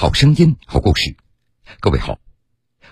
[0.00, 1.16] 好声音，好故事。
[1.80, 2.20] 各位好，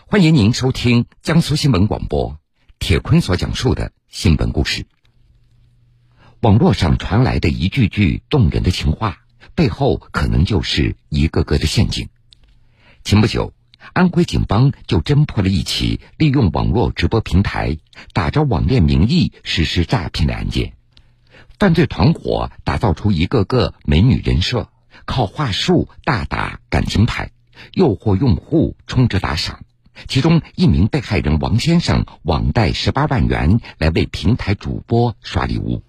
[0.08, 2.40] 欢迎您收听江苏新闻广播
[2.80, 4.86] 铁坤所讲述的新闻故事。
[6.40, 9.19] 网络上传来的一句句动人的情话，
[9.54, 12.09] 背后可能就是一个个的陷阱。
[13.05, 13.52] 前不久，
[13.93, 17.79] 安徽警方就侦破了一起利用网络直播平台，
[18.14, 20.73] 打着网恋名义实施诈骗的案件。
[21.57, 24.68] 犯罪团伙打造出一个个美女人设。
[25.04, 27.30] 靠话术大打感情牌，
[27.73, 29.60] 诱惑用户充值打赏。
[30.09, 35.82] 其中一名被害人王先生网贷十八万元来为平台主播刷礼物。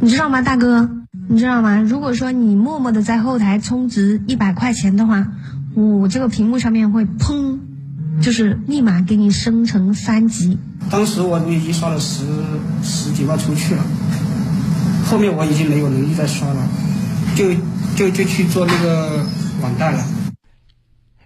[0.00, 0.90] 你知道吗，大哥？
[1.28, 1.80] 你知道吗？
[1.80, 5.26] 如果说你默默的在后台充值一百块钱的话，
[5.74, 7.58] 我这个屏幕上面会砰，
[8.22, 10.58] 就是立马给你生成三级。
[10.90, 12.24] 当时我已经刷了十
[12.82, 13.82] 十几万出去了，
[15.06, 16.68] 后面我已经没有能力再刷了，
[17.42, 17.60] 就。
[17.94, 19.26] 就就去做那个
[19.60, 20.02] 网贷了。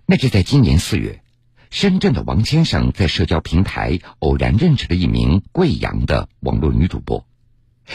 [0.05, 1.23] 那是在今年四月，
[1.71, 7.25] 深圳的王先生在社交平台偶然认识了一名贵阳的网络女主播，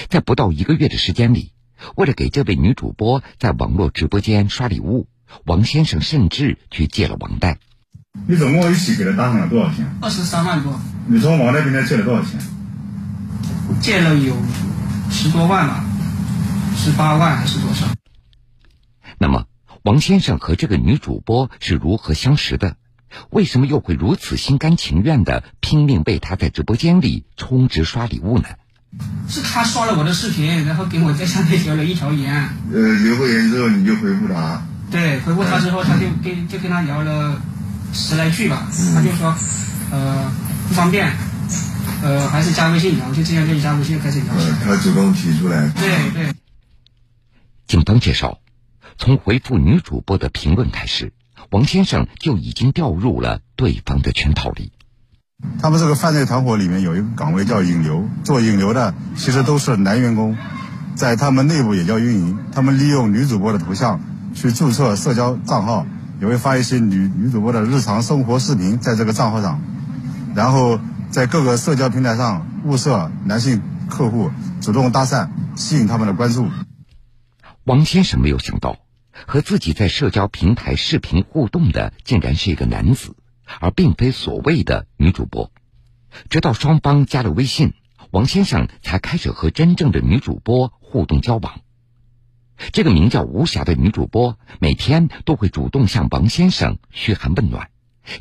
[0.08, 1.52] 在不到一个月的时间里，
[1.98, 5.10] 为了给这位女主播在网络直播间刷礼物，
[5.44, 7.58] 王先生甚至去借了网贷。
[8.26, 9.86] 你总共一起给他搭上了多少钱？
[10.02, 10.80] 二十三万多。
[11.08, 12.40] 你从网贷平台借了多少钱？
[13.82, 14.34] 借了有
[15.12, 15.84] 十多万吧，
[16.78, 17.86] 十八万还是多少？
[19.22, 19.46] 那么，
[19.84, 22.76] 王先生和这个女主播是如何相识的？
[23.30, 28.46] 为什么又会如此心甘情愿的拼命为她在直播间里充值刷礼物呢？
[29.30, 32.34] 是他刷了我的视频，然后给我在下面留了一条言。
[32.74, 34.64] 呃，留过言之后你就回复他？
[34.90, 37.40] 对，回复他之后，他就跟就跟他聊了
[37.94, 38.68] 十来句吧。
[38.96, 39.36] 他就说，
[39.92, 40.32] 呃，
[40.68, 41.14] 不方便，
[42.02, 43.14] 呃，还是加微信聊。
[43.14, 44.34] 就这样，就加微信开始聊。
[44.34, 45.70] 呃他主动提出来。
[45.70, 46.34] 对对。
[47.68, 48.41] 警方介绍。
[49.02, 51.12] 从回复女主播的评论开始，
[51.50, 54.74] 王先生就已经掉入了对方的圈套里。
[55.60, 60.38] 他们这个犯罪团伙里面有一个岗位叫引流，做引流的其实都是男员工，
[60.94, 62.38] 在他们内部也叫运营。
[62.52, 64.00] 他们利用女主播的头像
[64.36, 65.88] 去注册社交账号，
[66.22, 69.60] 也会发一些女女主播的日常生活视频在这个账号上，
[70.36, 74.30] 然后在各个社交平台上物色男性客户，
[74.62, 76.50] 主动搭讪，吸引他们的关注。
[77.64, 78.78] 王先生没有想到，
[79.28, 83.16] 和自己在社交平台视频互动的竟然是一个男子，
[83.60, 85.52] 而并非所谓的女主播。
[86.30, 87.74] 直到双方加了微信，
[88.12, 91.62] 王先生才开始和真正的女主播互动交往。
[92.74, 97.70] 这个名叫吴霞的女主播每天都会主动向王先生嘘寒问暖，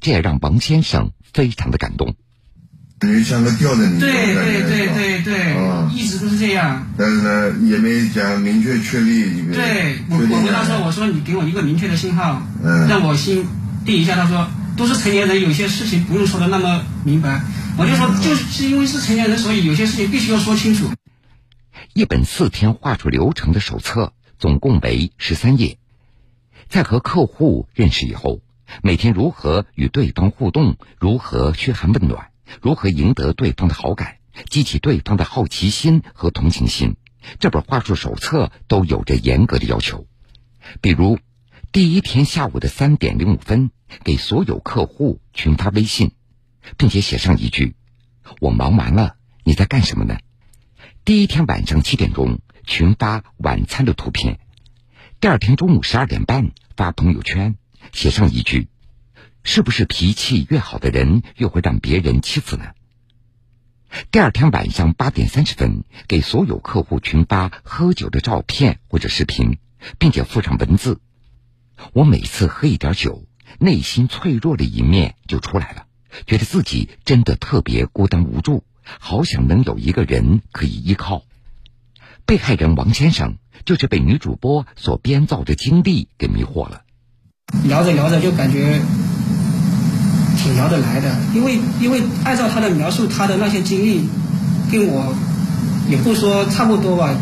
[0.00, 2.14] 这也让王先生非常的感动。
[3.24, 5.56] 像个吊着你，对对对对对，
[5.94, 6.86] 一直都是这样。
[6.98, 9.42] 但是呢，也没讲明确确立。
[9.52, 12.42] 对，我我跟他说，我说你给我一个明确的信号，
[12.88, 13.46] 让我心
[13.86, 14.16] 定一下。
[14.16, 14.46] 他说，
[14.76, 17.40] 都是成年人，有些事情不用说的那么明白。
[17.78, 20.90] 我就说，就是因为是成年人，所以有些事情必须要说清楚。
[21.94, 25.78] 一本四天画出流程的手册，总共为十三页。
[26.68, 28.40] 在和客户认识以后，
[28.82, 32.29] 每天如何与对方互动，如何嘘寒问暖。
[32.60, 34.18] 如何赢得对方的好感，
[34.48, 36.96] 激起对方的好奇心和同情心？
[37.38, 40.06] 这本话术手册都有着严格的要求。
[40.80, 41.18] 比如，
[41.72, 43.70] 第一天下午的三点零五分，
[44.04, 46.12] 给所有客户群发微信，
[46.76, 47.76] 并且写上一句
[48.40, 50.18] ：“我忙完了，你在干什么呢？”
[51.04, 54.36] 第一天晚上七点钟，群发晚餐的图片；
[55.20, 57.56] 第二天中午十二点半发朋友圈，
[57.92, 58.68] 写上一句。
[59.42, 62.64] 是不是脾气越好的人越会让别人欺负呢？
[64.12, 69.58] 第二天晚上八点三十分，给所有客户群发喝酒的照片或者视频，
[69.98, 71.00] 并且附上文字
[71.92, 73.24] ：“我每次喝一点酒，
[73.58, 75.86] 内心脆弱的一面就出来了，
[76.26, 81.24] 觉得自己真的特别孤单无助，好想能有一个人可以依靠。”
[82.26, 86.84] 被害人王先生就是被女主播所编造的经历给迷惑了。
[87.64, 88.80] 聊着聊着就感觉。
[90.42, 94.08] 挺聊得来的，因为因为按照他的描述，他的那些经历，
[94.72, 95.14] 跟我
[95.86, 97.14] 也不说差不多吧，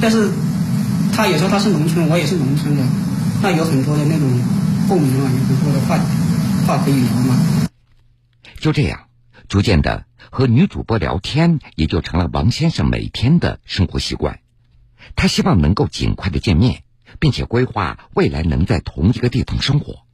[0.00, 0.30] 但是
[1.12, 2.82] 他也说他是农村，我也是农村的，
[3.42, 4.26] 那有很多的那种
[4.88, 5.98] 共鸣啊，有很多的话
[6.66, 7.36] 话可以聊嘛。
[8.58, 9.08] 就这样，
[9.46, 14.38] 逐渐的和女主播聊天也就成了王先生每天的生活习惯。
[15.16, 16.82] 他希望能够尽快的见面，
[17.18, 20.06] 并且规划未来能在同一个地方生活。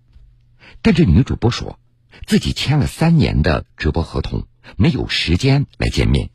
[0.82, 1.78] 但这女主播说。
[2.26, 4.44] 自己签了三年的直播合同，
[4.76, 6.30] 没有时间来见面。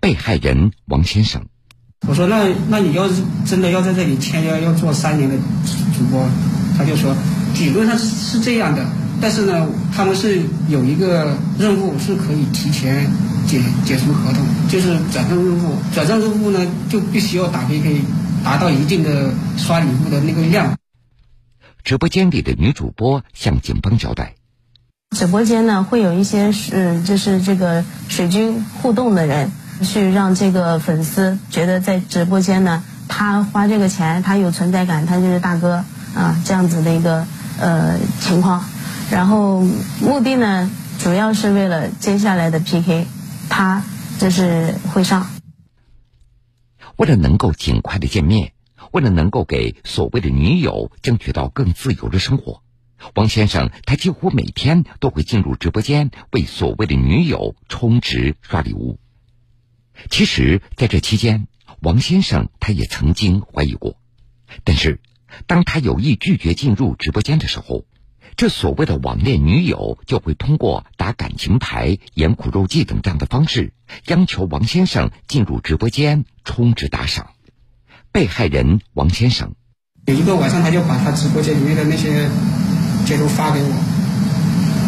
[0.00, 1.46] 被害人王先生，
[2.06, 6.24] 我说那那你要是真的要在这里签要要做三年的主播，
[6.76, 7.16] 他就说
[7.58, 8.86] 理论上是这样的，
[9.20, 13.10] 但是呢，他们是有一个任务是可以提前
[13.48, 15.76] 解解除合同，就是转正任务。
[15.92, 18.00] 转正任务呢，就必须要打 PK，
[18.44, 20.76] 达到一定的刷礼物的那个量。
[21.82, 24.34] 直播间里的女主播向警方交代。
[25.18, 29.50] 直播间呢，会有一些是就是这个水军互动的人，
[29.82, 35.84] 去让这个粉丝觉得在直播间呢，他花这个钱，他有存在感，他就是大哥
[36.14, 37.26] 啊，这样子的一个
[37.58, 38.64] 呃情况。
[39.10, 39.60] 然后
[40.00, 40.70] 目的呢，
[41.00, 43.06] 主要是为了接下来的 PK，
[43.48, 43.82] 他
[44.20, 45.26] 就是会上。
[46.96, 48.52] 为了能够尽快的见面，
[48.92, 52.62] 为了能够给所谓的女友争取到更自由的生活。
[53.14, 58.98] 王先生，他几乎每天都会进入直播间为所谓的女友充值刷礼物。
[60.10, 61.48] 其实，在这期间，
[61.80, 63.96] 王先生他也曾经怀疑过，
[64.64, 65.00] 但是，
[65.46, 67.84] 当他有意拒绝进入直播间的时候，
[68.36, 73.72] 这所谓的网恋女友就会通过打感情牌、演苦肉计等这样的方式，
[74.06, 77.30] 央求王先生进入直播间充值打赏。
[78.12, 79.54] 被害人王先生
[80.06, 82.30] 有一个晚上，他就把他直播间里面的那些。
[83.08, 83.72] 截图发给我，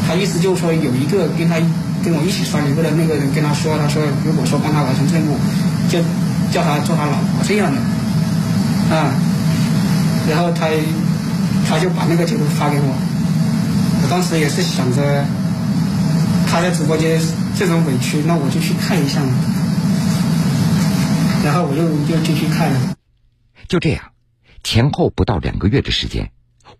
[0.06, 1.56] 他意思就是说有一个跟他
[2.04, 5.38] 跟我一起刷礼物的那个人跟他说，他说如果说帮他完成任务，
[5.88, 5.98] 就
[6.52, 7.80] 叫他做他老婆这样的，
[8.94, 9.14] 啊，
[10.28, 10.68] 然后他
[11.66, 12.92] 他就把那个截图发给我，
[14.02, 15.24] 我当时也是想着
[16.46, 17.18] 他在直播间
[17.56, 19.32] 这种委屈，那我就去看一下嘛，
[21.42, 21.82] 然后我就
[22.14, 22.70] 又进去看。
[22.70, 22.94] 了，
[23.66, 24.02] 就这样，
[24.62, 26.30] 前后不到两个月的时间。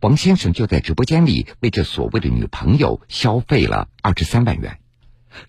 [0.00, 4.78] 王先生就在直播间里为这所谓的女朋友消费了二十三万元，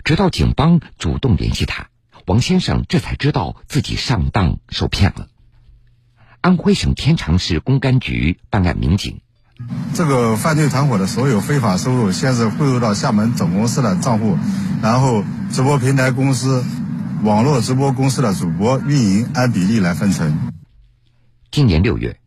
[0.04, 1.88] 直到警方主动联系他，
[2.26, 5.28] 王先生这才知道自己上当受骗了。
[6.42, 9.22] 安徽省天长市公安局办案民警，
[9.94, 14.38] 这个犯罪团伙的所有非法收入，先是汇入到厦门总公司的账户，
[14.82, 16.64] 然后直播平台公司、
[17.24, 20.52] 网络直播公司的主播运营按比例来分成。
[21.52, 22.21] 今年六月。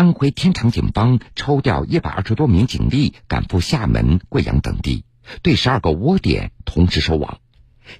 [0.00, 5.04] 安徽天长警方抽调一百二十多名警力赶赴厦门、贵阳等地，
[5.42, 7.40] 对十二个窝点同时收网，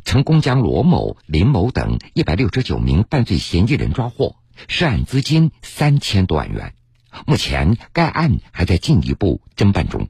[0.02, 4.37] 成功将罗某、林某等一百六十九名犯罪嫌疑人抓获，
[4.67, 6.73] 涉案资金三千多万元。
[7.26, 10.08] 目前，该案还在进一步侦办中。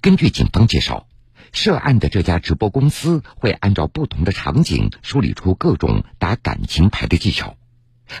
[0.00, 1.06] 根据警方介绍，
[1.52, 7.58] 涉案的这家直播公司会按照不同的场景梳理出各种打感情牌的技巧。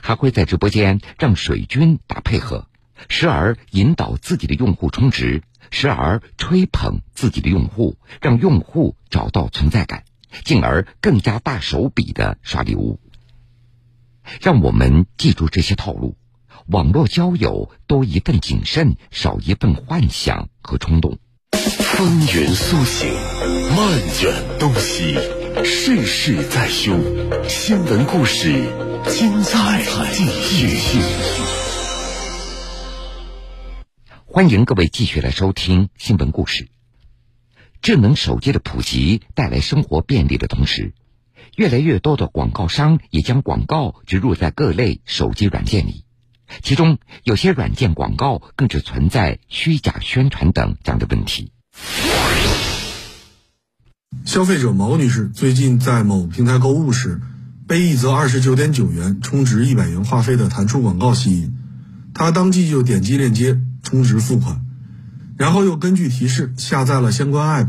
[0.00, 2.68] 还会在直播间让水军打配合，
[3.08, 10.04] 时而引导自己的用户充值，时而吹捧自己的用户，让用户找到存在感，
[10.44, 13.00] 进而更加大手笔的刷礼物。
[14.40, 16.16] 让我们记住这些套路：
[16.66, 21.18] 网络交友多一份谨慎，少一份幻想和冲动。
[21.52, 23.12] 风云苏醒，
[23.76, 25.18] 漫卷东西，
[25.64, 27.00] 世事在胸，
[27.48, 28.52] 新闻故事。
[29.08, 29.82] 精彩
[30.12, 30.98] 继续，
[34.26, 36.68] 欢迎各位继续来收听新闻故事。
[37.80, 40.94] 智能手机的普及带来生活便利的同时，
[41.56, 46.04] 越来越多的广告商也将广告植入在各类手机软件里，
[46.62, 51.52] 其中有些软件广告更是存在虚假宣传等这样的问题。
[54.24, 57.20] 消费者毛女士最近在某平台购物时。
[57.64, 61.54] 被一则二十九点九元充值一百元话费的弹出广告吸引，
[62.12, 64.60] 她当即就点击链接充值付款，
[65.38, 67.68] 然后又根据提示下载了相关 app，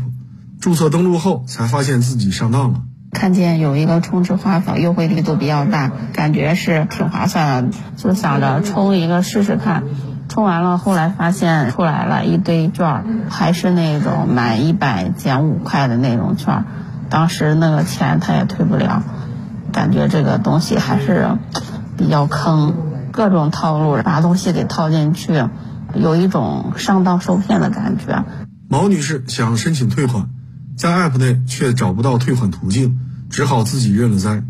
[0.60, 2.82] 注册登录后才发现自己上当了。
[3.12, 9.84] 看见有一个充值话费优惠力度比较大，感觉是挺划算的，就想着充一个试试看。
[10.34, 16.64] 充完了，后来发现出来了一堆券，还是那种满一百减五块的那种券，
[17.08, 19.04] 当时那个钱他也退不了。
[19.72, 21.38] 感觉这个东西还是
[21.96, 22.74] 比较坑，
[23.12, 25.40] 各种套路把东西给套进去，
[25.94, 28.24] 有一种上当受骗的感觉。
[28.68, 30.30] 毛女士想申请退款，
[30.76, 32.98] 在 App 内却找不到退款途径，
[33.30, 34.42] 只好自己认了栽。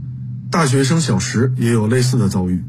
[0.51, 2.65] 大学生小石也有类似的遭遇。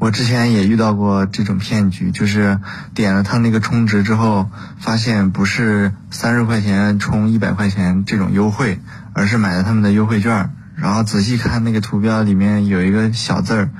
[0.00, 2.58] 我之前也遇到过这种骗局，就是
[2.94, 8.80] 点了他那个充值之后，发现不是三十块钱充一百块钱这种优惠，
[9.12, 10.50] 而是买了他们的优惠券。
[10.74, 13.70] 然后仔细看那个图标，里面有一个小字儿，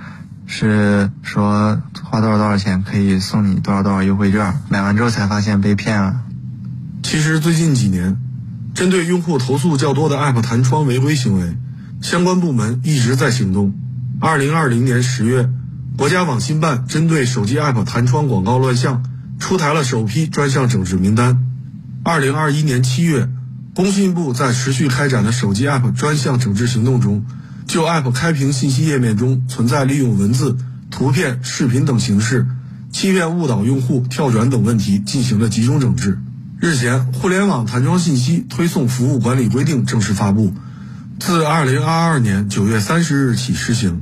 [0.46, 4.60] 是说花多少多少钱可以送你多少多少优惠券。
[4.68, 6.20] 买完之后才发现被骗了。
[7.02, 8.18] 其实最近几年，
[8.74, 11.56] 针对用户投诉较多的 App 弹窗违规行为，
[12.02, 13.72] 相关部门一直在行动。
[14.20, 15.48] 二零二零年十月，
[16.00, 19.02] 国家网信办针对手机 App 弹窗广告乱象，
[19.38, 21.44] 出台了首批专项整治名单。
[22.02, 23.28] 二零二一年七月，
[23.74, 27.26] 工信部在持续开展的手机 App 专项整治行动中，
[27.66, 30.56] 就 App 开屏信息页面中存在利用文字、
[30.90, 32.46] 图片、视频等形式
[32.90, 36.18] 欺骗、误导用户跳转等问题进行了集中整治。
[36.60, 40.54] 日前，《互联网弹窗信息推送服务管理规定》正式发布，
[41.18, 44.00] 自二零二二年九月三十日起施行。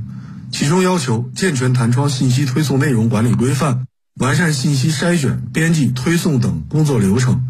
[0.51, 7.43] 其中要求健全弹窗信息推送内容管理规范，完善信息筛选、编辑、推送等工作流程，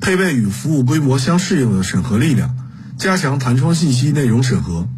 [0.00, 2.54] 配备与服务规模相适应的审核力量，
[2.98, 4.88] 加强弹窗信息内容审核。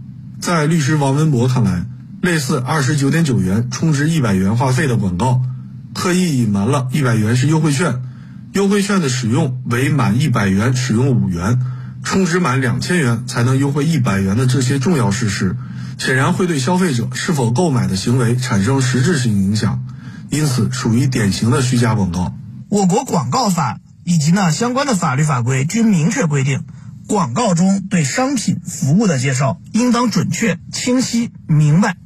[0.40, 1.86] 在律师王文博看来，
[2.22, 5.42] 类似二十九点九元充值一百元话费的广告，
[5.94, 8.02] 刻意隐瞒了一百元是优惠券，
[8.52, 11.60] 优惠券的使用为满一百元使用五元，
[12.04, 15.56] 充值满两千元才能优惠一百元的这些重要事实。
[15.98, 19.84] 显然会对消费者是否购买的行为产生实质性影响，
[20.28, 22.34] 因此属于典型的虚假广告。
[22.68, 26.64] 我国广告法以及呢相关的法律法规均明确规定，
[27.06, 31.96] 广告中对商品服务的介绍应当准确、清晰、明白。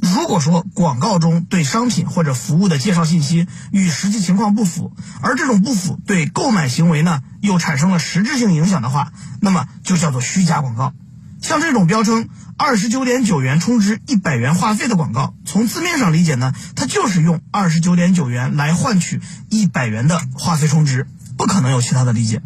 [0.00, 10.92] 如果说广告中对商品或者服务的介绍信息与实际情况不符，而这种不符对购买行为呢又产生了实质性影响的话，那么就叫做虚假广告。
[11.40, 22.42] 像这种标称二十九点九元充值一百元话费的广告，从字面上理解呢，它就是用二十九点九元来换取一百元的话费充值，不可能有其他的理解。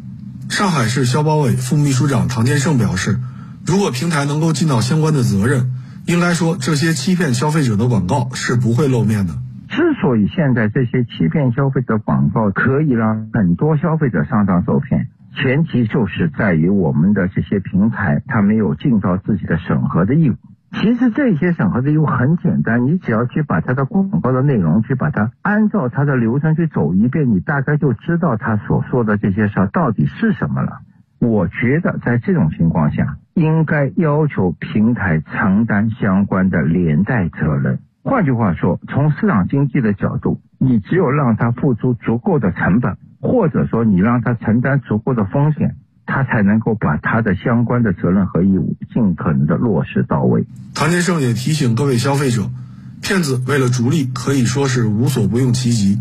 [0.50, 3.20] 上海市消保委副秘书长唐建胜表示，
[3.64, 5.71] 如果平台能够尽到相关的责任，
[6.06, 9.32] 应该说这些欺骗消费者的广告是不会露面的。
[9.68, 15.08] 之所以现在这些欺骗消费者广告可以让很多消费者上当受骗。
[15.34, 20.34] 前提就是在于我们的这些平台，它没有尽到自己的审核的义务。
[20.72, 30.80] 其实这些审核的义务很简单，你只要去把它的广告的内容去把它按照它的流程去走一遍，你大概就知道他所说的这些事儿到底是什么了。
[31.22, 37.78] 我觉得在这种情况下，应该要求平台承担相关的连带责任。
[38.02, 42.96] 换句话说，从市场经济的角度，你只有让他付出足够的成本。
[43.20, 45.76] 或者说，你让他承担足够的风险，
[46.06, 50.44] 他才能够把他的相关的责任和义务尽可能的落实到位。
[50.74, 52.50] 唐先生也提醒各位消费者，
[53.00, 56.00] 骗子为了逐利，可以说是无所不用其极。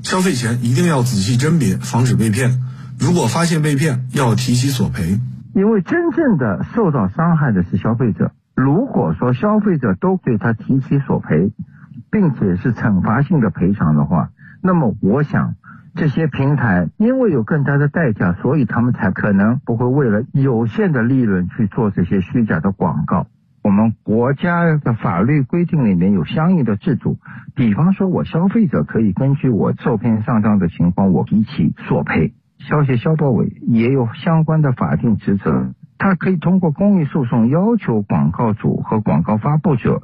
[0.00, 2.58] 消费前一定要仔细甄别，防止被骗。
[3.04, 5.18] 如果发现被骗，要提起索赔。
[5.54, 8.30] 因为真正的受到伤害的是消费者。
[8.54, 11.52] 如果说消费者都对他提起索赔，
[12.12, 14.30] 并且是惩罚性的赔偿的话，
[14.62, 15.54] 那么我想。
[15.94, 23.26] 这些平台因为有更大的代价，所以他们才可能不会为了有限的利润去做这些虚假的广告。
[23.62, 27.18] 我们国家的法律规定里面有相应的制度，
[27.54, 32.32] 比方说，我消费者可以根据我受骗上当的情况，我提起索赔。
[32.68, 40.02] 消协消保委也有相关的法定职责，他可以通过公益诉讼要求广告主和广告发布者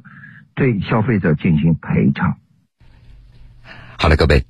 [0.54, 2.38] 对消费者进行赔偿。
[3.98, 4.44] 好了，各位。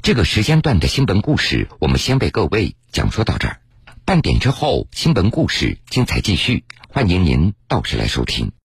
[0.00, 3.58] 这个时间段的新闻故事，我们先为各位讲述到这儿。
[4.06, 8.52] 半点之后，新闻故事精彩继续，欢迎您到时来收听。